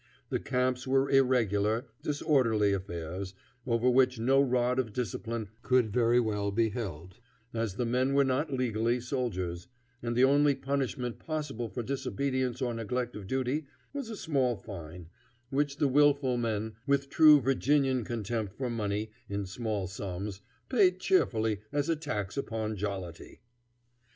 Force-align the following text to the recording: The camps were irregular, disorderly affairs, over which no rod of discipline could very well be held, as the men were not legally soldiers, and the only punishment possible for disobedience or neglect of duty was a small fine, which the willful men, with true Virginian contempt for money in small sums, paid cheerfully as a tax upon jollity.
The 0.29 0.39
camps 0.39 0.87
were 0.87 1.11
irregular, 1.11 1.85
disorderly 2.01 2.73
affairs, 2.73 3.35
over 3.67 3.87
which 3.87 4.17
no 4.19 4.41
rod 4.41 4.79
of 4.79 4.93
discipline 4.93 5.49
could 5.61 5.93
very 5.93 6.19
well 6.19 6.49
be 6.49 6.69
held, 6.69 7.19
as 7.53 7.75
the 7.75 7.85
men 7.85 8.15
were 8.15 8.23
not 8.23 8.51
legally 8.51 8.99
soldiers, 8.99 9.67
and 10.01 10.15
the 10.15 10.23
only 10.23 10.55
punishment 10.55 11.19
possible 11.19 11.69
for 11.69 11.83
disobedience 11.83 12.63
or 12.63 12.73
neglect 12.73 13.15
of 13.15 13.27
duty 13.27 13.67
was 13.93 14.09
a 14.09 14.17
small 14.17 14.55
fine, 14.57 15.07
which 15.51 15.77
the 15.77 15.87
willful 15.87 16.35
men, 16.35 16.73
with 16.87 17.07
true 17.07 17.39
Virginian 17.39 18.03
contempt 18.03 18.53
for 18.57 18.71
money 18.71 19.11
in 19.29 19.45
small 19.45 19.85
sums, 19.85 20.41
paid 20.67 20.99
cheerfully 20.99 21.61
as 21.71 21.89
a 21.89 21.95
tax 21.95 22.37
upon 22.37 22.75
jollity. 22.75 23.39